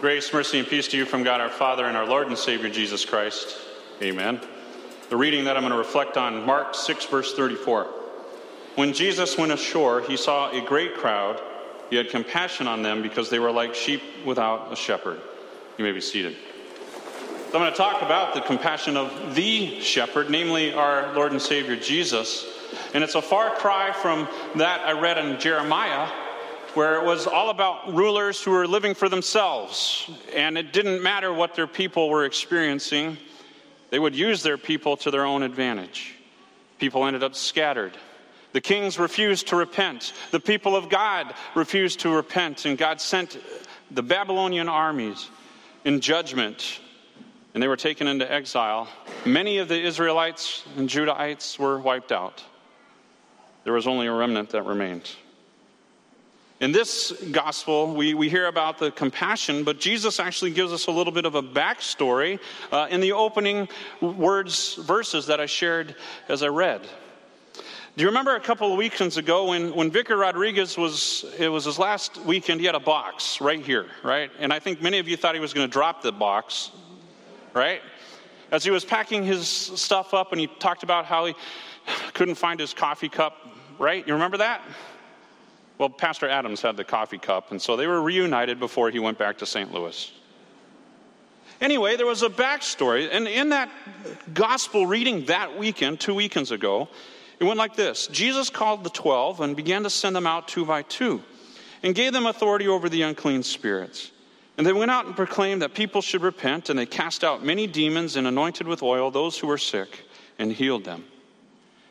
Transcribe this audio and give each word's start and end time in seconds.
Grace, 0.00 0.32
mercy, 0.32 0.58
and 0.58 0.66
peace 0.66 0.88
to 0.88 0.96
you 0.96 1.04
from 1.04 1.22
God 1.22 1.42
our 1.42 1.50
Father 1.50 1.84
and 1.84 1.94
our 1.94 2.06
Lord 2.06 2.28
and 2.28 2.38
Savior 2.38 2.70
Jesus 2.70 3.04
Christ. 3.04 3.58
Amen. 4.00 4.40
The 5.10 5.16
reading 5.18 5.44
that 5.44 5.58
I'm 5.58 5.62
going 5.62 5.74
to 5.74 5.78
reflect 5.78 6.16
on, 6.16 6.46
Mark 6.46 6.74
6, 6.74 7.04
verse 7.04 7.34
34. 7.34 7.84
When 8.76 8.94
Jesus 8.94 9.36
went 9.36 9.52
ashore, 9.52 10.00
he 10.00 10.16
saw 10.16 10.50
a 10.52 10.62
great 10.62 10.94
crowd. 10.94 11.38
He 11.90 11.96
had 11.96 12.08
compassion 12.08 12.66
on 12.66 12.82
them 12.82 13.02
because 13.02 13.28
they 13.28 13.38
were 13.38 13.52
like 13.52 13.74
sheep 13.74 14.00
without 14.24 14.72
a 14.72 14.76
shepherd. 14.76 15.20
You 15.76 15.84
may 15.84 15.92
be 15.92 16.00
seated. 16.00 16.34
So 17.50 17.58
I'm 17.58 17.60
going 17.60 17.70
to 17.70 17.76
talk 17.76 18.00
about 18.00 18.32
the 18.32 18.40
compassion 18.40 18.96
of 18.96 19.34
the 19.34 19.80
shepherd, 19.80 20.30
namely 20.30 20.72
our 20.72 21.12
Lord 21.12 21.32
and 21.32 21.42
Savior 21.42 21.76
Jesus. 21.76 22.46
And 22.94 23.04
it's 23.04 23.16
a 23.16 23.22
far 23.22 23.54
cry 23.54 23.92
from 23.92 24.28
that 24.56 24.80
I 24.80 24.92
read 24.92 25.18
in 25.18 25.38
Jeremiah 25.38 26.08
where 26.74 27.00
it 27.00 27.04
was 27.04 27.26
all 27.26 27.50
about 27.50 27.94
rulers 27.94 28.42
who 28.42 28.50
were 28.50 28.66
living 28.66 28.94
for 28.94 29.08
themselves, 29.08 30.10
and 30.34 30.56
it 30.56 30.72
didn't 30.72 31.02
matter 31.02 31.32
what 31.32 31.54
their 31.54 31.66
people 31.66 32.08
were 32.08 32.24
experiencing, 32.24 33.16
they 33.90 33.98
would 33.98 34.14
use 34.14 34.42
their 34.42 34.58
people 34.58 34.96
to 34.98 35.10
their 35.10 35.24
own 35.24 35.42
advantage. 35.42 36.14
People 36.78 37.06
ended 37.06 37.22
up 37.22 37.34
scattered. 37.34 37.92
The 38.52 38.60
kings 38.60 38.98
refused 38.98 39.48
to 39.48 39.56
repent. 39.56 40.12
The 40.30 40.40
people 40.40 40.74
of 40.74 40.88
God 40.88 41.34
refused 41.54 42.00
to 42.00 42.10
repent, 42.10 42.64
and 42.64 42.78
God 42.78 43.00
sent 43.00 43.38
the 43.90 44.02
Babylonian 44.02 44.68
armies 44.68 45.28
in 45.84 46.00
judgment, 46.00 46.80
and 47.54 47.62
they 47.62 47.68
were 47.68 47.76
taken 47.76 48.06
into 48.06 48.30
exile. 48.30 48.88
Many 49.24 49.58
of 49.58 49.68
the 49.68 49.80
Israelites 49.80 50.64
and 50.76 50.88
Judahites 50.88 51.58
were 51.58 51.78
wiped 51.78 52.12
out. 52.12 52.42
There 53.64 53.72
was 53.72 53.86
only 53.86 54.06
a 54.06 54.12
remnant 54.12 54.50
that 54.50 54.62
remained. 54.62 55.10
In 56.60 56.72
this 56.72 57.12
gospel, 57.32 57.94
we, 57.94 58.12
we 58.12 58.28
hear 58.28 58.46
about 58.46 58.76
the 58.76 58.90
compassion, 58.90 59.64
but 59.64 59.80
Jesus 59.80 60.20
actually 60.20 60.50
gives 60.50 60.74
us 60.74 60.88
a 60.88 60.90
little 60.90 61.12
bit 61.12 61.24
of 61.24 61.34
a 61.34 61.42
backstory 61.42 62.38
uh, 62.70 62.86
in 62.90 63.00
the 63.00 63.12
opening 63.12 63.66
words, 64.02 64.74
verses 64.74 65.26
that 65.28 65.40
I 65.40 65.46
shared 65.46 65.96
as 66.28 66.42
I 66.42 66.48
read. 66.48 66.82
Do 67.96 68.02
you 68.02 68.08
remember 68.08 68.36
a 68.36 68.40
couple 68.40 68.70
of 68.70 68.76
weekends 68.76 69.16
ago 69.16 69.46
when, 69.48 69.74
when 69.74 69.90
Vicar 69.90 70.18
Rodriguez 70.18 70.76
was, 70.76 71.24
it 71.38 71.48
was 71.48 71.64
his 71.64 71.78
last 71.78 72.18
weekend, 72.26 72.60
he 72.60 72.66
had 72.66 72.74
a 72.74 72.80
box 72.80 73.40
right 73.40 73.64
here, 73.64 73.86
right? 74.04 74.30
And 74.38 74.52
I 74.52 74.58
think 74.58 74.82
many 74.82 74.98
of 74.98 75.08
you 75.08 75.16
thought 75.16 75.34
he 75.34 75.40
was 75.40 75.54
going 75.54 75.66
to 75.66 75.72
drop 75.72 76.02
the 76.02 76.12
box, 76.12 76.72
right? 77.54 77.80
As 78.50 78.64
he 78.64 78.70
was 78.70 78.84
packing 78.84 79.24
his 79.24 79.48
stuff 79.48 80.12
up 80.12 80.32
and 80.32 80.38
he 80.38 80.46
talked 80.46 80.82
about 80.82 81.06
how 81.06 81.24
he 81.24 81.34
couldn't 82.12 82.34
find 82.34 82.60
his 82.60 82.74
coffee 82.74 83.08
cup, 83.08 83.34
right? 83.78 84.06
You 84.06 84.12
remember 84.12 84.36
that? 84.36 84.62
Well, 85.80 85.88
Pastor 85.88 86.28
Adams 86.28 86.60
had 86.60 86.76
the 86.76 86.84
coffee 86.84 87.16
cup, 87.16 87.52
and 87.52 87.62
so 87.62 87.74
they 87.74 87.86
were 87.86 88.02
reunited 88.02 88.60
before 88.60 88.90
he 88.90 88.98
went 88.98 89.16
back 89.16 89.38
to 89.38 89.46
St. 89.46 89.72
Louis. 89.72 90.12
Anyway, 91.58 91.96
there 91.96 92.04
was 92.04 92.22
a 92.22 92.28
backstory, 92.28 93.08
and 93.10 93.26
in 93.26 93.48
that 93.48 93.70
gospel 94.34 94.86
reading 94.86 95.24
that 95.24 95.56
weekend, 95.58 95.98
two 95.98 96.14
weekends 96.14 96.50
ago, 96.50 96.86
it 97.38 97.44
went 97.44 97.56
like 97.56 97.76
this 97.76 98.08
Jesus 98.08 98.50
called 98.50 98.84
the 98.84 98.90
twelve 98.90 99.40
and 99.40 99.56
began 99.56 99.84
to 99.84 99.88
send 99.88 100.14
them 100.14 100.26
out 100.26 100.48
two 100.48 100.66
by 100.66 100.82
two, 100.82 101.22
and 101.82 101.94
gave 101.94 102.12
them 102.12 102.26
authority 102.26 102.68
over 102.68 102.90
the 102.90 103.00
unclean 103.00 103.42
spirits. 103.42 104.10
And 104.58 104.66
they 104.66 104.74
went 104.74 104.90
out 104.90 105.06
and 105.06 105.16
proclaimed 105.16 105.62
that 105.62 105.72
people 105.72 106.02
should 106.02 106.20
repent, 106.20 106.68
and 106.68 106.78
they 106.78 106.84
cast 106.84 107.24
out 107.24 107.42
many 107.42 107.66
demons 107.66 108.16
and 108.16 108.26
anointed 108.26 108.66
with 108.66 108.82
oil 108.82 109.10
those 109.10 109.38
who 109.38 109.46
were 109.46 109.56
sick 109.56 110.04
and 110.38 110.52
healed 110.52 110.84
them. 110.84 111.06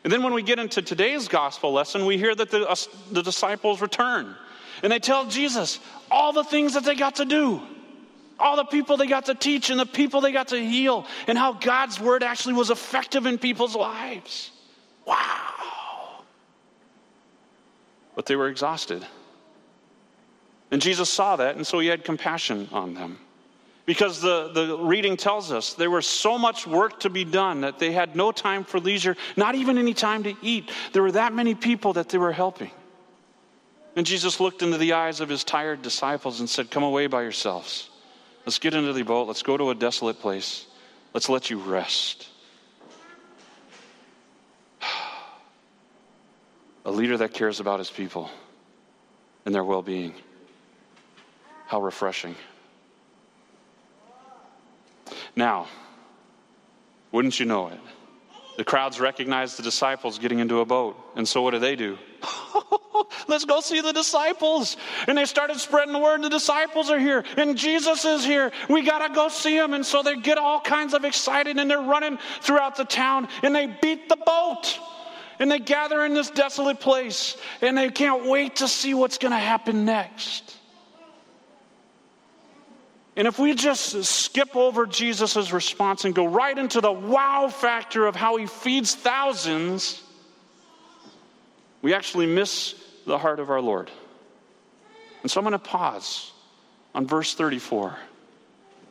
And 0.02 0.12
then 0.12 0.22
when 0.22 0.32
we 0.32 0.42
get 0.42 0.58
into 0.58 0.80
today's 0.82 1.28
gospel 1.28 1.72
lesson, 1.72 2.06
we 2.06 2.16
hear 2.16 2.34
that 2.34 2.50
the, 2.50 2.68
uh, 2.68 2.74
the 3.10 3.22
disciples 3.22 3.80
return 3.80 4.34
and 4.82 4.92
they 4.92 4.98
tell 4.98 5.26
Jesus 5.26 5.78
all 6.10 6.32
the 6.32 6.44
things 6.44 6.74
that 6.74 6.84
they 6.84 6.94
got 6.94 7.16
to 7.16 7.24
do, 7.24 7.60
all 8.38 8.56
the 8.56 8.64
people 8.64 8.96
they 8.96 9.06
got 9.06 9.26
to 9.26 9.34
teach, 9.34 9.70
and 9.70 9.78
the 9.78 9.86
people 9.86 10.20
they 10.20 10.32
got 10.32 10.48
to 10.48 10.58
heal, 10.58 11.06
and 11.26 11.36
how 11.36 11.52
God's 11.52 12.00
word 12.00 12.22
actually 12.22 12.54
was 12.54 12.70
effective 12.70 13.26
in 13.26 13.38
people's 13.38 13.76
lives. 13.76 14.50
Wow. 15.06 16.24
But 18.14 18.26
they 18.26 18.36
were 18.36 18.48
exhausted. 18.48 19.06
And 20.70 20.80
Jesus 20.80 21.10
saw 21.10 21.36
that, 21.36 21.56
and 21.56 21.66
so 21.66 21.78
he 21.78 21.88
had 21.88 22.04
compassion 22.04 22.68
on 22.72 22.94
them. 22.94 23.18
Because 23.90 24.20
the, 24.20 24.52
the 24.52 24.78
reading 24.78 25.16
tells 25.16 25.50
us 25.50 25.74
there 25.74 25.90
was 25.90 26.06
so 26.06 26.38
much 26.38 26.64
work 26.64 27.00
to 27.00 27.10
be 27.10 27.24
done 27.24 27.62
that 27.62 27.80
they 27.80 27.90
had 27.90 28.14
no 28.14 28.30
time 28.30 28.62
for 28.62 28.78
leisure, 28.78 29.16
not 29.36 29.56
even 29.56 29.78
any 29.78 29.94
time 29.94 30.22
to 30.22 30.36
eat. 30.42 30.70
There 30.92 31.02
were 31.02 31.10
that 31.10 31.32
many 31.32 31.56
people 31.56 31.94
that 31.94 32.08
they 32.08 32.16
were 32.16 32.30
helping. 32.30 32.70
And 33.96 34.06
Jesus 34.06 34.38
looked 34.38 34.62
into 34.62 34.78
the 34.78 34.92
eyes 34.92 35.18
of 35.20 35.28
his 35.28 35.42
tired 35.42 35.82
disciples 35.82 36.38
and 36.38 36.48
said, 36.48 36.70
Come 36.70 36.84
away 36.84 37.08
by 37.08 37.22
yourselves. 37.22 37.90
Let's 38.46 38.60
get 38.60 38.74
into 38.74 38.92
the 38.92 39.02
boat. 39.02 39.26
Let's 39.26 39.42
go 39.42 39.56
to 39.56 39.70
a 39.70 39.74
desolate 39.74 40.20
place. 40.20 40.66
Let's 41.12 41.28
let 41.28 41.50
you 41.50 41.58
rest. 41.58 42.28
A 46.84 46.92
leader 46.92 47.16
that 47.16 47.34
cares 47.34 47.58
about 47.58 47.80
his 47.80 47.90
people 47.90 48.30
and 49.44 49.52
their 49.52 49.64
well 49.64 49.82
being. 49.82 50.14
How 51.66 51.82
refreshing. 51.82 52.36
Now, 55.40 55.68
wouldn't 57.12 57.40
you 57.40 57.46
know 57.46 57.68
it? 57.68 57.80
The 58.58 58.64
crowds 58.64 59.00
recognize 59.00 59.56
the 59.56 59.62
disciples 59.62 60.18
getting 60.18 60.38
into 60.38 60.60
a 60.60 60.66
boat. 60.66 60.98
And 61.16 61.26
so 61.26 61.40
what 61.40 61.52
do 61.52 61.58
they 61.58 61.76
do? 61.76 61.96
Let's 63.26 63.46
go 63.46 63.62
see 63.62 63.80
the 63.80 63.94
disciples. 63.94 64.76
And 65.08 65.16
they 65.16 65.24
started 65.24 65.58
spreading 65.58 65.94
the 65.94 65.98
word 65.98 66.20
the 66.20 66.28
disciples 66.28 66.90
are 66.90 66.98
here 66.98 67.24
and 67.38 67.56
Jesus 67.56 68.04
is 68.04 68.22
here. 68.22 68.52
We 68.68 68.82
got 68.82 69.08
to 69.08 69.14
go 69.14 69.30
see 69.30 69.56
him. 69.56 69.72
And 69.72 69.86
so 69.86 70.02
they 70.02 70.16
get 70.16 70.36
all 70.36 70.60
kinds 70.60 70.92
of 70.92 71.06
excited 71.06 71.56
and 71.56 71.70
they're 71.70 71.80
running 71.80 72.18
throughout 72.42 72.76
the 72.76 72.84
town 72.84 73.26
and 73.42 73.54
they 73.54 73.66
beat 73.66 74.10
the 74.10 74.16
boat. 74.16 74.78
And 75.38 75.50
they 75.50 75.58
gather 75.58 76.04
in 76.04 76.12
this 76.12 76.28
desolate 76.28 76.80
place 76.80 77.38
and 77.62 77.78
they 77.78 77.88
can't 77.88 78.26
wait 78.26 78.56
to 78.56 78.68
see 78.68 78.92
what's 78.92 79.16
going 79.16 79.32
to 79.32 79.38
happen 79.38 79.86
next. 79.86 80.59
And 83.20 83.28
if 83.28 83.38
we 83.38 83.52
just 83.52 84.02
skip 84.02 84.56
over 84.56 84.86
Jesus' 84.86 85.52
response 85.52 86.06
and 86.06 86.14
go 86.14 86.24
right 86.24 86.56
into 86.56 86.80
the 86.80 86.90
wow 86.90 87.48
factor 87.48 88.06
of 88.06 88.16
how 88.16 88.36
he 88.36 88.46
feeds 88.46 88.94
thousands, 88.94 90.02
we 91.82 91.92
actually 91.92 92.24
miss 92.24 92.74
the 93.06 93.18
heart 93.18 93.38
of 93.38 93.50
our 93.50 93.60
Lord. 93.60 93.90
And 95.20 95.30
so 95.30 95.38
I'm 95.38 95.44
going 95.44 95.52
to 95.52 95.58
pause 95.58 96.32
on 96.94 97.06
verse 97.06 97.34
34, 97.34 97.94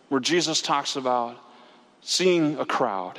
where 0.10 0.22
Jesus 0.22 0.62
talks 0.62 0.96
about 0.96 1.36
seeing 2.02 2.60
a 2.60 2.68
crowd 2.68 3.18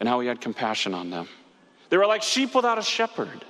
and 0.00 0.08
how 0.08 0.20
he 0.20 0.26
had 0.26 0.40
compassion 0.40 0.94
on 0.94 1.10
them. 1.10 1.28
They 1.90 1.98
were 1.98 2.06
like 2.06 2.22
sheep 2.22 2.54
without 2.54 2.78
a 2.78 2.82
shepherd. 2.82 3.28
And 3.28 3.42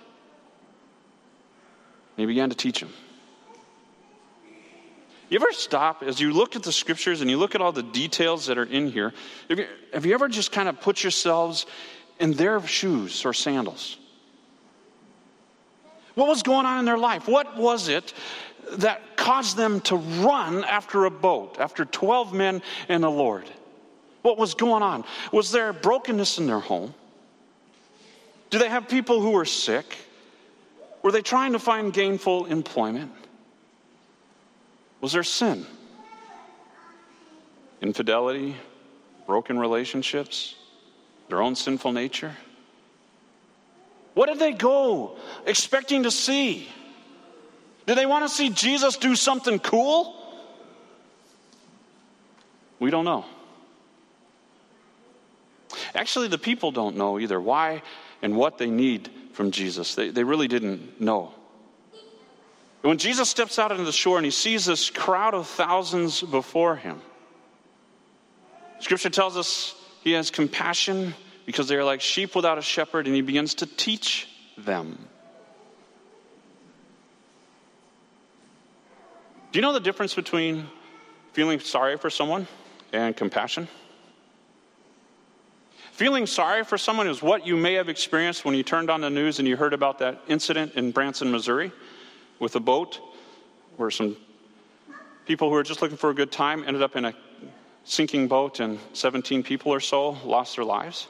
he 2.17 2.27
began 2.27 2.51
to 2.51 2.57
teach 2.57 2.81
them. 2.81 2.93
You 5.31 5.37
ever 5.37 5.53
stop 5.53 6.03
as 6.03 6.21
you 6.21 6.33
look 6.33 6.55
at 6.55 6.63
the 6.63 6.73
scriptures 6.73 7.21
and 7.21 7.31
you 7.31 7.37
look 7.37 7.55
at 7.55 7.61
all 7.61 7.73
the 7.73 7.83
details 7.83 8.47
that 8.47 8.59
are 8.59 8.65
in 8.65 8.91
here? 8.91 9.13
Have 9.49 9.59
you, 9.59 9.67
have 9.93 10.07
you 10.07 10.15
ever 10.15 10.29
just 10.29 10.53
kind 10.53 10.69
of 10.69 10.81
put 10.81 11.03
yourselves 11.03 11.67
in 12.21 12.33
their 12.33 12.61
shoes 12.67 13.25
or 13.25 13.33
sandals? 13.33 13.99
What 16.15 16.29
was 16.29 16.43
going 16.43 16.67
on 16.67 16.79
in 16.79 16.85
their 16.85 16.99
life? 16.99 17.27
What 17.27 17.57
was 17.57 17.89
it 17.89 18.13
that 18.73 19.17
caused 19.17 19.57
them 19.57 19.81
to 19.83 19.97
run 19.97 20.65
after 20.65 21.07
a 21.07 21.11
boat, 21.11 21.57
after 21.59 21.85
12 21.85 22.33
men 22.33 22.63
and 22.89 23.03
the 23.03 23.11
Lord? 23.11 23.51
What 24.23 24.39
was 24.39 24.55
going 24.55 24.83
on? 24.83 25.05
Was 25.33 25.51
there 25.51 25.73
brokenness 25.73 26.39
in 26.39 26.47
their 26.47 26.61
home? 26.61 26.95
Do 28.51 28.59
they 28.59 28.69
have 28.69 28.89
people 28.89 29.21
who 29.21 29.33
were 29.33 29.45
sick? 29.45 29.97
Were 31.03 31.11
they 31.11 31.23
trying 31.23 31.53
to 31.53 31.59
find 31.59 31.93
gainful 31.93 32.47
employment? 32.47 33.13
Was 35.05 35.13
there 35.13 35.23
sin? 35.23 35.67
Infidelity, 37.83 38.57
broken 39.27 39.59
relationships, 39.59 40.55
their 41.29 41.43
own 41.43 41.57
sinful 41.57 41.93
nature? 41.93 42.35
What 44.15 44.31
did 44.31 44.39
they 44.39 44.53
go 44.53 45.19
expecting 45.45 46.05
to 46.05 46.11
see? 46.11 46.67
Did 47.85 47.99
they 47.99 48.07
want 48.07 48.25
to 48.25 48.35
see 48.35 48.49
Jesus 48.49 48.97
do 48.97 49.15
something 49.15 49.59
cool? 49.59 50.17
We 52.81 52.91
don't 52.91 53.05
know. 53.05 53.27
Actually, 55.95 56.29
the 56.29 56.39
people 56.39 56.71
don't 56.73 56.97
know 56.97 57.19
either 57.19 57.39
why 57.39 57.83
and 58.23 58.39
what 58.39 58.57
they 58.57 58.71
need 58.71 59.11
from 59.35 59.51
Jesus. 59.51 59.97
They, 59.97 60.09
they 60.09 60.25
really 60.25 60.49
didn't 60.49 60.99
know. 60.99 61.35
When 62.85 62.99
Jesus 62.99 63.31
steps 63.31 63.59
out 63.59 63.73
onto 63.73 63.85
the 63.85 63.93
shore 63.93 64.19
and 64.19 64.27
he 64.27 64.31
sees 64.31 64.67
this 64.67 64.91
crowd 64.91 65.33
of 65.33 65.47
thousands 65.47 66.21
before 66.21 66.77
him, 66.77 67.01
Scripture 68.79 69.09
tells 69.09 69.39
us 69.39 69.75
he 70.03 70.13
has 70.13 70.31
compassion 70.31 71.15
because 71.47 71.67
they 71.67 71.77
are 71.77 71.85
like 71.85 72.03
sheep 72.03 72.37
without 72.37 72.59
a 72.59 72.63
shepherd, 72.63 73.07
and 73.07 73.17
he 73.17 73.23
begins 73.23 73.55
to 73.55 73.67
teach 73.67 74.29
them. 74.59 74.99
Do 79.51 79.59
you 79.59 79.63
know 79.63 79.73
the 79.73 79.81
difference 79.81 80.13
between 80.13 80.67
feeling 81.33 81.61
sorry 81.61 81.97
for 81.97 82.11
someone 82.11 82.47
and 82.93 83.17
compassion. 83.17 83.67
Feeling 85.93 86.27
sorry 86.27 86.65
for 86.65 86.77
someone 86.77 87.09
is 87.09 87.23
what 87.23 87.47
you 87.47 87.57
may 87.57 87.75
have 87.75 87.89
experienced 87.89 88.45
when 88.45 88.55
you 88.55 88.63
turned 88.63 88.91
on 88.91 89.01
the 89.01 89.09
news 89.09 89.39
and 89.39 89.49
you 89.49 89.57
heard 89.57 89.73
about 89.73 90.01
that 90.01 90.21
incident 90.29 90.75
in 90.75 90.91
Branson, 90.91 91.31
Missouri, 91.31 91.73
with 92.39 92.57
a 92.57 92.61
boat 92.61 93.01
where 93.77 93.91
some 93.91 94.17
people 95.27 95.49
who 95.49 95.55
were 95.55 95.63
just 95.63 95.83
looking 95.83 95.97
for 95.97 96.11
a 96.11 96.15
good 96.15 96.33
time 96.33 96.65
ended 96.67 96.83
up 96.83 96.97
in 96.97 97.05
a 97.05 97.15
sinking 97.85 98.29
boat 98.29 98.61
and 98.61 98.79
17 98.93 99.43
people 99.43 99.73
or 99.73 99.81
so 99.81 100.11
lost 100.25 100.57
their 100.57 100.65
lives. 100.65 101.09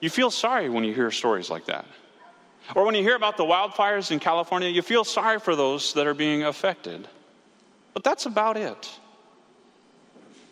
You 0.00 0.10
feel 0.10 0.30
sorry 0.30 0.68
when 0.68 0.84
you 0.84 0.94
hear 0.94 1.10
stories 1.10 1.50
like 1.50 1.66
that. 1.66 1.84
Or 2.74 2.84
when 2.84 2.94
you 2.94 3.02
hear 3.02 3.16
about 3.16 3.36
the 3.36 3.44
wildfires 3.44 4.10
in 4.10 4.18
California, 4.18 4.68
you 4.68 4.82
feel 4.82 5.04
sorry 5.04 5.40
for 5.40 5.56
those 5.56 5.92
that 5.94 6.06
are 6.06 6.14
being 6.14 6.44
affected. 6.44 7.08
But 7.94 8.04
that's 8.04 8.26
about 8.26 8.56
it. 8.56 8.90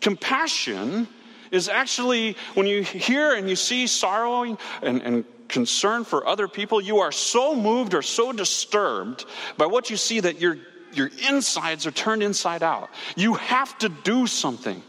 Compassion 0.01 1.07
is 1.51 1.67
actually 1.67 2.35
when 2.53 2.67
you 2.67 2.83
hear 2.83 3.33
and 3.33 3.49
you 3.49 3.55
see 3.55 3.87
sorrowing 3.87 4.57
and, 4.81 5.01
and 5.01 5.25
concern 5.49 6.03
for 6.03 6.25
other 6.27 6.47
people, 6.47 6.79
you 6.79 6.99
are 6.99 7.11
so 7.11 7.55
moved 7.55 7.93
or 7.93 8.01
so 8.01 8.31
disturbed 8.31 9.25
by 9.57 9.65
what 9.65 9.89
you 9.89 9.97
see 9.97 10.19
that 10.19 10.39
your, 10.39 10.57
your 10.93 11.09
insides 11.27 11.85
are 11.85 11.91
turned 11.91 12.23
inside 12.23 12.63
out. 12.63 12.89
You 13.15 13.33
have 13.35 13.77
to 13.79 13.89
do 13.89 14.27
something. 14.27 14.81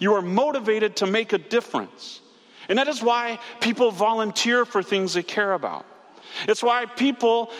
You 0.00 0.14
are 0.14 0.22
motivated 0.22 0.96
to 0.96 1.06
make 1.06 1.32
a 1.32 1.38
difference. 1.38 2.20
And 2.68 2.78
that 2.78 2.88
is 2.88 3.02
why 3.02 3.38
people 3.60 3.90
volunteer 3.90 4.64
for 4.64 4.82
things 4.82 5.14
they 5.14 5.22
care 5.22 5.54
about. 5.54 5.86
It's 6.46 6.62
why 6.62 6.84
people 6.84 7.50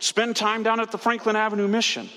spend 0.00 0.34
time 0.34 0.62
down 0.62 0.80
at 0.80 0.90
the 0.90 0.98
Franklin 0.98 1.36
Avenue 1.36 1.68
Mission 1.68 2.10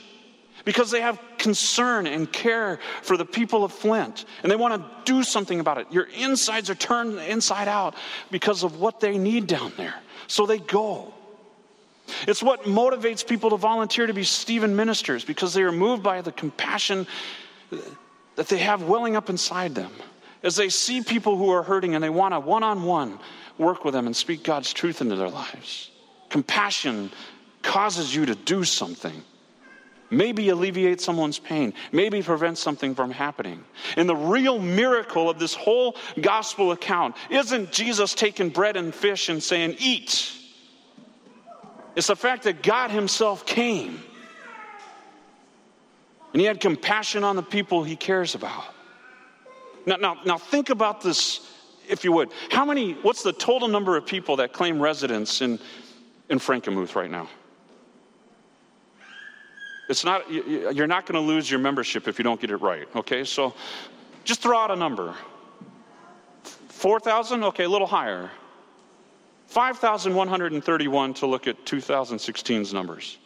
because 0.65 0.91
they 0.91 1.01
have 1.01 1.19
concern 1.37 2.07
and 2.07 2.31
care 2.31 2.79
for 3.01 3.17
the 3.17 3.25
people 3.25 3.63
of 3.63 3.71
Flint 3.71 4.25
and 4.43 4.51
they 4.51 4.55
want 4.55 4.75
to 4.75 5.11
do 5.11 5.23
something 5.23 5.59
about 5.59 5.77
it. 5.77 5.87
Your 5.91 6.07
insides 6.15 6.69
are 6.69 6.75
turned 6.75 7.19
inside 7.19 7.67
out 7.67 7.95
because 8.29 8.63
of 8.63 8.79
what 8.79 8.99
they 8.99 9.17
need 9.17 9.47
down 9.47 9.73
there. 9.77 9.95
So 10.27 10.45
they 10.45 10.59
go. 10.59 11.13
It's 12.27 12.43
what 12.43 12.63
motivates 12.63 13.25
people 13.25 13.51
to 13.51 13.57
volunteer 13.57 14.07
to 14.07 14.13
be 14.13 14.23
Stephen 14.23 14.75
ministers 14.75 15.23
because 15.23 15.53
they 15.53 15.63
are 15.63 15.71
moved 15.71 16.03
by 16.03 16.21
the 16.21 16.31
compassion 16.31 17.07
that 18.35 18.47
they 18.47 18.57
have 18.57 18.83
welling 18.83 19.15
up 19.15 19.29
inside 19.29 19.75
them 19.75 19.91
as 20.43 20.55
they 20.55 20.69
see 20.69 21.01
people 21.01 21.37
who 21.37 21.49
are 21.51 21.63
hurting 21.63 21.95
and 21.95 22.03
they 22.03 22.09
want 22.09 22.33
to 22.33 22.39
one 22.39 22.63
on 22.63 22.83
one 22.83 23.19
work 23.57 23.85
with 23.85 23.93
them 23.93 24.07
and 24.07 24.15
speak 24.15 24.43
God's 24.43 24.73
truth 24.73 25.01
into 25.01 25.15
their 25.15 25.29
lives. 25.29 25.91
Compassion 26.29 27.11
causes 27.61 28.13
you 28.13 28.25
to 28.25 28.35
do 28.35 28.63
something. 28.63 29.23
Maybe 30.11 30.49
alleviate 30.49 30.99
someone's 30.99 31.39
pain, 31.39 31.73
maybe 31.93 32.21
prevent 32.21 32.57
something 32.57 32.93
from 32.93 33.11
happening. 33.11 33.63
And 33.95 34.09
the 34.09 34.15
real 34.15 34.59
miracle 34.59 35.29
of 35.29 35.39
this 35.39 35.55
whole 35.55 35.95
gospel 36.19 36.73
account 36.73 37.15
isn't 37.29 37.71
Jesus 37.71 38.13
taking 38.13 38.49
bread 38.49 38.75
and 38.75 38.93
fish 38.93 39.29
and 39.29 39.41
saying, 39.41 39.77
Eat. 39.79 40.33
It's 41.95 42.07
the 42.07 42.15
fact 42.17 42.43
that 42.43 42.61
God 42.61 42.91
Himself 42.91 43.45
came 43.45 44.03
and 46.33 46.41
He 46.41 46.45
had 46.45 46.59
compassion 46.59 47.23
on 47.23 47.37
the 47.37 47.43
people 47.43 47.83
He 47.83 47.95
cares 47.95 48.35
about. 48.35 48.65
Now, 49.85 49.95
now, 49.95 50.17
now 50.25 50.37
think 50.37 50.69
about 50.69 51.01
this, 51.01 51.49
if 51.87 52.03
you 52.03 52.11
would. 52.11 52.31
How 52.51 52.65
many, 52.65 52.93
what's 53.01 53.23
the 53.23 53.33
total 53.33 53.69
number 53.69 53.95
of 53.95 54.05
people 54.05 54.35
that 54.37 54.51
claim 54.51 54.81
residence 54.81 55.41
in, 55.41 55.57
in 56.29 56.37
Frankenmuth 56.37 56.95
right 56.95 57.09
now? 57.09 57.29
It's 59.89 60.05
not, 60.05 60.31
you're 60.31 60.87
not 60.87 61.05
going 61.05 61.21
to 61.21 61.27
lose 61.27 61.51
your 61.51 61.59
membership 61.59 62.07
if 62.07 62.17
you 62.17 62.23
don't 62.23 62.39
get 62.39 62.49
it 62.49 62.57
right, 62.57 62.87
okay? 62.95 63.23
So 63.23 63.53
just 64.23 64.41
throw 64.41 64.57
out 64.57 64.71
a 64.71 64.75
number 64.75 65.15
4,000? 66.69 67.43
Okay, 67.43 67.65
a 67.65 67.69
little 67.69 67.87
higher. 67.87 68.31
5,131 69.47 71.13
to 71.15 71.25
look 71.27 71.45
at 71.47 71.63
2016's 71.65 72.73
numbers. 72.73 73.17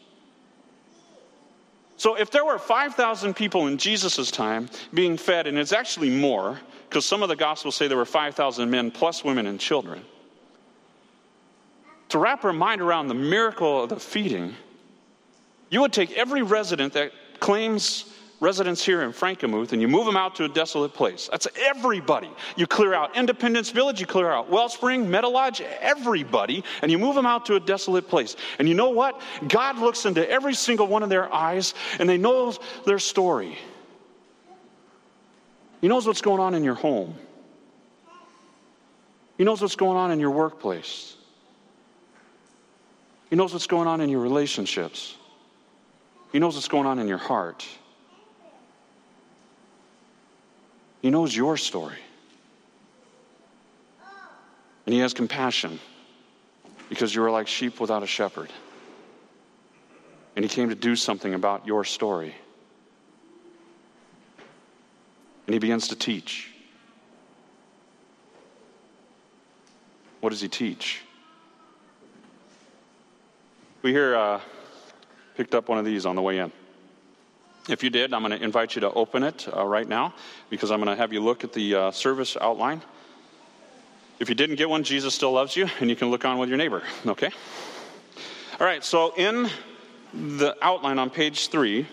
So 1.98 2.16
if 2.16 2.32
there 2.32 2.44
were 2.44 2.60
5,000 2.60 3.36
people 3.36 3.68
in 3.68 3.78
Jesus' 3.78 4.30
time 4.32 4.70
being 4.94 5.18
fed, 5.18 5.48
and 5.48 5.58
it's 5.58 5.72
actually 5.72 6.10
more, 6.10 6.60
because 6.90 7.06
some 7.06 7.24
of 7.24 7.30
the 7.30 7.36
Gospels 7.36 7.76
say 7.76 7.88
there 7.88 7.96
were 7.96 8.06
5,000 8.06 8.70
men 8.70 8.92
plus 8.92 9.24
women 9.24 9.48
and 9.48 9.60
children, 9.60 10.04
to 12.10 12.20
wrap 12.20 12.44
our 12.44 12.54
mind 12.54 12.82
around 12.82 13.08
the 13.08 13.14
miracle 13.14 13.84
of 13.84 13.90
the 13.90 14.00
feeding, 14.00 14.54
you 15.70 15.82
would 15.82 15.94
take 15.94 16.12
every 16.14 16.42
resident 16.42 16.94
that 16.94 17.12
claims 17.40 18.06
residence 18.40 18.84
here 18.84 19.02
in 19.02 19.12
Frankenmuth 19.12 19.72
and 19.72 19.82
you 19.82 19.88
move 19.88 20.06
them 20.06 20.18
out 20.18 20.36
to 20.36 20.44
a 20.44 20.50
desolate 20.50 20.94
place. 20.94 21.30
That's 21.32 21.48
everybody. 21.58 22.30
You 22.56 22.68
clear 22.68 22.94
out 22.94 23.16
Independence 23.16 23.72
Village, 23.72 24.00
you 24.00 24.06
clear 24.06 24.30
out 24.30 24.50
Wellspring, 24.50 25.10
Meadow 25.10 25.30
Lodge, 25.30 25.62
everybody, 25.62 26.64
and 26.82 26.92
you 26.92 27.00
move 27.00 27.16
them 27.16 27.26
out 27.26 27.46
to 27.48 27.56
a 27.56 27.60
desolate 27.60 28.08
place. 28.08 28.36
And 28.60 28.68
you 28.68 28.74
know 28.74 28.90
what? 28.90 29.22
God 29.48 29.78
looks 29.80 30.06
into 30.06 30.30
every 30.30 30.54
single 30.54 30.88
one 30.88 31.04
of 31.04 31.10
their 31.10 31.34
eyes 31.34 31.74
and 32.00 32.08
they 32.08 32.18
know 32.18 32.54
their 32.86 33.00
story. 33.00 33.58
He 35.82 35.88
knows 35.88 36.06
what's 36.06 36.22
going 36.22 36.40
on 36.40 36.54
in 36.56 36.64
your 36.64 36.76
home. 36.76 37.16
He 39.38 39.44
knows 39.44 39.62
what's 39.62 39.76
going 39.76 39.98
on 39.98 40.12
in 40.12 40.20
your 40.20 40.32
workplace. 40.32 41.16
He 43.30 43.36
knows 43.36 43.54
what's 43.54 43.68
going 43.68 43.88
on 43.88 44.02
in 44.02 44.10
your 44.10 44.22
relationships. 44.22 45.16
He 46.36 46.40
knows 46.40 46.56
what's 46.56 46.68
going 46.68 46.86
on 46.86 47.00
in 47.00 47.08
your 47.08 47.18
heart. 47.18 47.66
He 51.02 51.10
knows 51.10 51.34
your 51.34 51.56
story. 51.56 51.96
And 54.86 54.94
He 54.94 55.00
has 55.00 55.14
compassion 55.14 55.80
because 56.90 57.16
you 57.16 57.24
are 57.24 57.32
like 57.32 57.48
sheep 57.48 57.80
without 57.80 58.04
a 58.04 58.06
shepherd. 58.06 58.50
And 60.36 60.44
He 60.44 60.50
came 60.50 60.68
to 60.68 60.76
do 60.76 60.98
something 60.98 61.34
about 61.34 61.66
your 61.66 61.86
story. 61.86 62.36
And 65.48 65.54
He 65.54 65.60
begins 65.60 65.88
to 65.88 65.96
teach. 65.96 66.52
What 70.20 70.32
does 70.32 70.42
He 70.42 70.50
teach? 70.50 71.02
We 73.84 73.94
hear. 73.94 74.18
Uh, 74.18 74.42
picked 75.36 75.56
up 75.56 75.70
one 75.70 75.78
of 75.78 75.86
these 75.86 76.06
on 76.06 76.16
the 76.16 76.22
way 76.22 76.40
in. 76.40 76.52
If 77.68 77.84
you 77.84 77.90
did, 77.90 78.14
I'm 78.14 78.22
going 78.22 78.38
to 78.38 78.44
invite 78.44 78.76
you 78.76 78.82
to 78.82 78.92
open 78.92 79.24
it 79.24 79.48
uh, 79.52 79.66
right 79.66 79.88
now 79.88 80.14
because 80.50 80.70
I'm 80.72 80.80
going 80.80 80.96
to 80.96 81.02
have 81.02 81.12
you 81.12 81.20
look 81.20 81.44
at 81.44 81.52
the 81.52 81.76
uh, 81.76 81.92
service 81.92 82.38
outline. 82.40 82.82
If 84.20 84.30
you 84.30 84.36
didn't 84.36 84.56
get 84.58 84.70
one, 84.70 84.84
Jesus 84.84 85.14
still 85.14 85.32
loves 85.32 85.56
you, 85.56 85.68
and 85.80 85.90
you 85.90 85.96
can 85.96 86.10
look 86.10 86.24
on 86.26 86.38
with 86.38 86.48
your 86.48 86.58
neighbor, 86.58 86.84
okay? 87.08 87.32
All 88.60 88.66
right, 88.66 88.84
so 88.84 89.14
in 89.16 89.50
the 90.14 90.56
outline 90.62 91.00
on 91.00 91.10
page 91.10 91.50
three, 91.50 91.88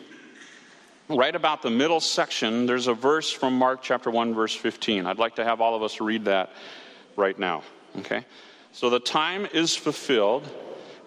right 1.09 1.35
about 1.35 1.63
the 1.63 1.71
middle 1.71 2.01
section, 2.01 2.67
there's 2.67 2.87
a 2.87 2.95
verse 2.95 3.31
from 3.31 3.55
Mark 3.55 3.83
chapter 3.83 4.11
1, 4.11 4.35
verse 4.35 4.55
15. 4.55 5.07
I'd 5.07 5.19
like 5.19 5.37
to 5.37 5.45
have 5.45 5.61
all 5.61 5.75
of 5.75 5.83
us 5.83 6.01
read 6.01 6.27
that 6.27 6.51
right 7.17 7.39
now, 7.39 7.63
okay? 7.99 8.25
So 8.73 8.91
the 8.91 9.01
time 9.01 9.47
is 9.53 9.75
fulfilled 9.75 10.49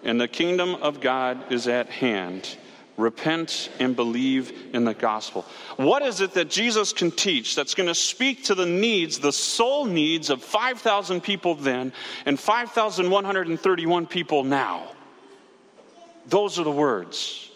and 0.06 0.20
the 0.20 0.28
kingdom 0.28 0.76
of 0.76 1.00
God 1.00 1.52
is 1.52 1.66
at 1.66 1.88
hand. 1.88 2.56
Repent 2.96 3.70
and 3.80 3.94
believe 3.94 4.70
in 4.72 4.84
the 4.84 4.94
gospel. 4.94 5.44
What 5.76 6.02
is 6.02 6.20
it 6.20 6.32
that 6.34 6.48
Jesus 6.48 6.92
can 6.94 7.10
teach 7.10 7.56
that's 7.56 7.74
going 7.74 7.88
to 7.88 7.94
speak 7.94 8.44
to 8.44 8.54
the 8.54 8.64
needs, 8.64 9.18
the 9.18 9.32
soul 9.32 9.84
needs 9.84 10.30
of 10.30 10.42
5,000 10.42 11.20
people 11.20 11.56
then 11.56 11.92
and 12.24 12.38
5,131 12.38 14.06
people 14.06 14.44
now? 14.44 14.92
Those 16.28 16.58
are 16.58 16.64
the 16.64 16.70
words. 16.70 17.50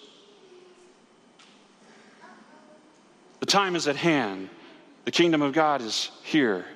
The 3.38 3.46
time 3.46 3.76
is 3.76 3.86
at 3.86 3.96
hand. 3.96 4.50
The 5.04 5.12
kingdom 5.12 5.40
of 5.40 5.52
God 5.52 5.82
is 5.82 6.10
here. 6.24 6.66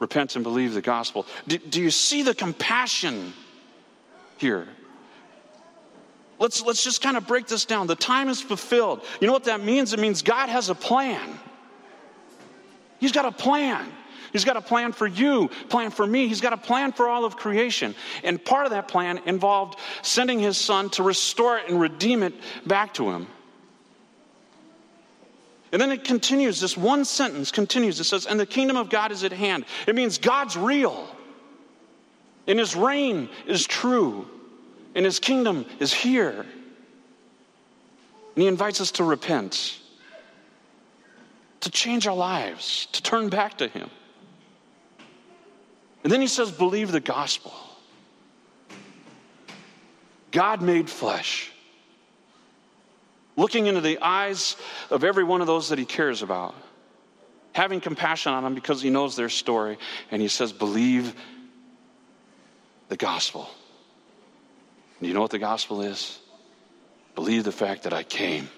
Repent 0.00 0.34
and 0.34 0.42
believe 0.42 0.74
the 0.74 0.82
gospel. 0.82 1.24
Do, 1.46 1.56
do 1.56 1.80
you 1.80 1.90
see 1.90 2.22
the 2.22 2.34
compassion 2.34 3.32
here? 4.38 4.66
Let's, 6.38 6.62
let's 6.62 6.84
just 6.84 7.02
kind 7.02 7.16
of 7.16 7.26
break 7.26 7.46
this 7.46 7.64
down. 7.64 7.86
The 7.86 7.96
time 7.96 8.28
is 8.28 8.40
fulfilled. 8.40 9.04
You 9.20 9.26
know 9.26 9.32
what 9.32 9.44
that 9.44 9.62
means? 9.62 9.92
It 9.92 9.98
means 9.98 10.22
God 10.22 10.48
has 10.48 10.68
a 10.68 10.74
plan. 10.74 11.38
He's 13.00 13.12
got 13.12 13.24
a 13.24 13.32
plan. 13.32 13.86
He's 14.32 14.44
got 14.44 14.56
a 14.56 14.60
plan 14.60 14.92
for 14.92 15.06
you, 15.06 15.48
plan 15.68 15.90
for 15.90 16.06
me. 16.06 16.28
He's 16.28 16.42
got 16.42 16.52
a 16.52 16.58
plan 16.58 16.92
for 16.92 17.08
all 17.08 17.24
of 17.24 17.36
creation. 17.36 17.94
And 18.22 18.44
part 18.44 18.66
of 18.66 18.72
that 18.72 18.86
plan 18.86 19.20
involved 19.24 19.78
sending 20.02 20.38
his 20.38 20.58
son 20.58 20.90
to 20.90 21.02
restore 21.02 21.58
it 21.58 21.68
and 21.68 21.80
redeem 21.80 22.22
it 22.22 22.34
back 22.66 22.94
to 22.94 23.10
him. 23.10 23.26
And 25.72 25.80
then 25.80 25.90
it 25.90 26.04
continues, 26.04 26.60
this 26.60 26.76
one 26.76 27.04
sentence 27.04 27.50
continues. 27.50 28.00
It 28.00 28.04
says, 28.04 28.26
And 28.26 28.38
the 28.38 28.46
kingdom 28.46 28.76
of 28.76 28.90
God 28.90 29.12
is 29.12 29.24
at 29.24 29.32
hand. 29.32 29.64
It 29.86 29.94
means 29.94 30.18
God's 30.18 30.56
real, 30.56 31.08
and 32.46 32.58
his 32.58 32.74
reign 32.76 33.28
is 33.46 33.66
true 33.66 34.26
and 34.94 35.04
his 35.04 35.18
kingdom 35.18 35.66
is 35.78 35.92
here. 35.92 36.44
And 38.34 38.42
he 38.42 38.46
invites 38.46 38.80
us 38.80 38.92
to 38.92 39.04
repent, 39.04 39.80
to 41.60 41.70
change 41.70 42.06
our 42.06 42.14
lives, 42.14 42.86
to 42.92 43.02
turn 43.02 43.28
back 43.28 43.58
to 43.58 43.66
Him. 43.66 43.90
And 46.04 46.12
then 46.12 46.20
he 46.20 46.28
says, 46.28 46.52
believe 46.52 46.92
the 46.92 47.00
gospel. 47.00 47.52
God 50.30 50.62
made 50.62 50.88
flesh, 50.88 51.50
looking 53.36 53.66
into 53.66 53.80
the 53.80 53.98
eyes 54.00 54.56
of 54.90 55.02
every 55.02 55.24
one 55.24 55.40
of 55.40 55.46
those 55.46 55.70
that 55.70 55.78
he 55.78 55.84
cares 55.84 56.22
about, 56.22 56.54
having 57.52 57.80
compassion 57.80 58.32
on 58.32 58.44
them 58.44 58.54
because 58.54 58.80
he 58.80 58.90
knows 58.90 59.16
their 59.16 59.28
story. 59.28 59.78
And 60.10 60.22
he 60.22 60.28
says, 60.28 60.52
believe 60.52 61.14
the 62.88 62.96
gospel. 62.96 63.50
You 65.00 65.14
know 65.14 65.20
what 65.20 65.30
the 65.30 65.38
gospel 65.38 65.82
is? 65.82 66.18
Believe 67.14 67.44
the 67.44 67.52
fact 67.52 67.84
that 67.84 67.92
I 67.92 68.02
came. 68.02 68.48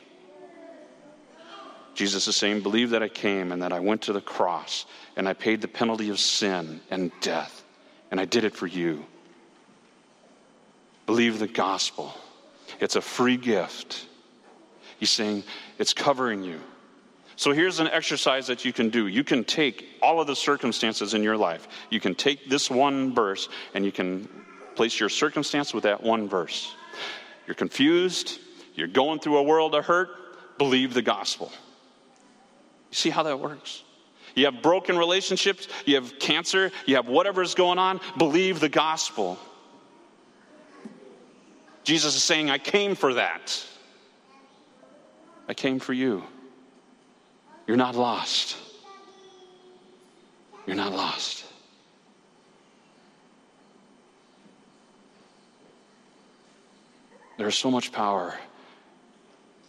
Jesus 1.95 2.29
is 2.29 2.37
saying, 2.37 2.63
Believe 2.63 2.91
that 2.91 3.03
I 3.03 3.09
came 3.09 3.53
and 3.53 3.63
that 3.63 3.73
I 3.73 3.81
went 3.81 4.03
to 4.03 4.13
the 4.13 4.21
cross 4.21 4.87
and 5.17 5.29
I 5.29 5.35
paid 5.35 5.61
the 5.61 5.69
penalty 5.69 6.09
of 6.11 6.19
sin 6.19 6.81
and 6.91 7.11
death, 7.21 7.65
and 8.11 8.21
I 8.21 8.25
did 8.25 8.45
it 8.45 8.55
for 8.55 8.67
you. 8.67 9.05
Believe 11.07 11.39
the 11.39 11.49
gospel. 11.49 12.15
It's 12.79 12.97
a 12.97 13.01
free 13.01 13.37
gift. 13.37 14.07
He's 14.99 15.11
saying 15.11 15.45
it's 15.79 15.93
covering 15.93 16.45
you. 16.45 16.61
So 17.37 17.53
here's 17.53 17.81
an 17.81 17.89
exercise 17.89 18.47
that 18.49 18.65
you 18.65 18.73
can 18.73 18.91
do. 18.91 19.07
You 19.07 19.25
can 19.25 19.45
take 19.45 19.89
all 20.03 20.21
of 20.21 20.27
the 20.27 20.37
circumstances 20.37 21.15
in 21.15 21.23
your 21.23 21.39
life. 21.39 21.67
You 21.89 21.99
can 21.99 22.15
take 22.15 22.49
this 22.51 22.71
one 22.71 23.15
verse 23.15 23.49
and 23.73 23.85
you 23.85 23.93
can 23.93 24.29
place 24.81 24.99
your 24.99 25.11
circumstance 25.11 25.75
with 25.75 25.85
that 25.85 26.03
one 26.03 26.27
verse. 26.27 26.75
You're 27.47 27.55
confused, 27.55 28.39
you're 28.75 28.89
going 28.89 29.19
through 29.19 29.37
a 29.37 29.43
world 29.43 29.75
of 29.75 29.85
hurt, 29.85 30.09
believe 30.57 30.95
the 30.95 31.03
gospel. 31.03 31.53
You 32.89 32.95
see 32.95 33.11
how 33.11 33.25
that 33.25 33.39
works? 33.39 33.83
You 34.35 34.47
have 34.47 34.63
broken 34.63 34.97
relationships, 34.97 35.69
you 35.85 35.97
have 35.97 36.19
cancer, 36.19 36.73
you 36.87 36.97
have 36.97 37.09
whatever 37.09 37.43
is 37.43 37.55
going 37.55 37.79
on, 37.79 38.01
believe 38.17 38.59
the 38.59 38.71
gospel. 38.71 39.39
Jesus 41.85 42.17
is 42.17 42.23
saying, 42.23 42.49
I 42.49 42.57
came 42.57 42.95
for 42.95 43.13
that. 43.13 43.63
I 45.47 45.53
came 45.53 45.79
for 45.79 45.93
you. 45.93 46.25
You're 47.67 47.77
not 47.77 47.97
lost. 47.97 48.57
You're 50.67 50.77
not 50.77 50.93
lost. 50.93 51.45
There's 57.41 57.57
so 57.57 57.71
much 57.71 57.91
power 57.91 58.35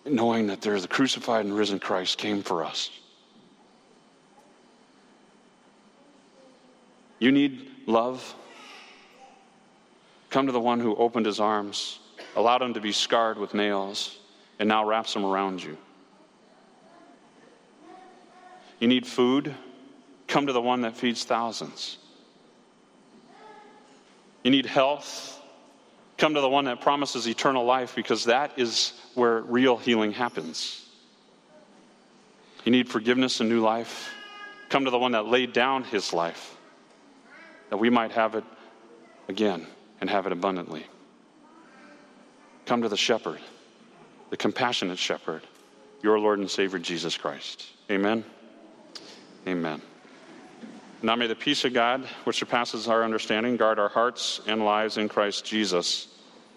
in 0.03 0.13
knowing 0.13 0.47
that 0.47 0.59
there's 0.59 0.81
the 0.81 0.89
crucified 0.89 1.45
and 1.45 1.55
risen 1.55 1.79
Christ 1.79 2.17
came 2.17 2.43
for 2.43 2.65
us. 2.65 2.89
You 7.19 7.31
need 7.31 7.71
love? 7.85 8.35
Come 10.31 10.47
to 10.47 10.51
the 10.51 10.59
one 10.59 10.81
who 10.81 10.97
opened 10.97 11.25
his 11.25 11.39
arms, 11.39 11.99
allowed 12.35 12.61
him 12.61 12.73
to 12.73 12.81
be 12.81 12.91
scarred 12.91 13.37
with 13.37 13.53
nails, 13.53 14.19
and 14.59 14.67
now 14.67 14.83
wraps 14.83 15.13
them 15.13 15.23
around 15.23 15.63
you. 15.63 15.77
You 18.81 18.89
need 18.89 19.07
food? 19.07 19.55
Come 20.27 20.47
to 20.47 20.51
the 20.51 20.59
one 20.59 20.81
that 20.81 20.97
feeds 20.97 21.23
thousands. 21.23 21.99
You 24.43 24.51
need 24.51 24.65
health? 24.65 25.40
Come 26.21 26.35
to 26.35 26.41
the 26.41 26.49
one 26.49 26.65
that 26.65 26.81
promises 26.81 27.27
eternal 27.27 27.65
life 27.65 27.95
because 27.95 28.25
that 28.25 28.59
is 28.59 28.93
where 29.15 29.41
real 29.41 29.75
healing 29.75 30.11
happens. 30.11 30.87
You 32.63 32.71
need 32.71 32.87
forgiveness 32.87 33.39
and 33.39 33.49
new 33.49 33.59
life? 33.59 34.13
Come 34.69 34.85
to 34.85 34.91
the 34.91 34.99
one 34.99 35.13
that 35.13 35.25
laid 35.25 35.51
down 35.51 35.83
his 35.83 36.13
life 36.13 36.55
that 37.71 37.77
we 37.77 37.89
might 37.89 38.11
have 38.11 38.35
it 38.35 38.43
again 39.29 39.65
and 39.99 40.07
have 40.11 40.27
it 40.27 40.31
abundantly. 40.31 40.85
Come 42.67 42.83
to 42.83 42.89
the 42.89 42.95
shepherd, 42.95 43.39
the 44.29 44.37
compassionate 44.37 44.99
shepherd, 44.99 45.41
your 46.03 46.19
Lord 46.19 46.37
and 46.37 46.51
Savior 46.51 46.77
Jesus 46.77 47.17
Christ. 47.17 47.65
Amen. 47.89 48.23
Amen. 49.47 49.81
Now 51.01 51.15
may 51.15 51.25
the 51.25 51.35
peace 51.35 51.65
of 51.65 51.73
God, 51.73 52.05
which 52.25 52.37
surpasses 52.37 52.87
our 52.87 53.03
understanding, 53.03 53.57
guard 53.57 53.79
our 53.79 53.89
hearts 53.89 54.39
and 54.45 54.63
lives 54.63 54.97
in 54.97 55.09
Christ 55.09 55.45
Jesus. 55.45 56.09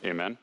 Amen. 0.05 0.37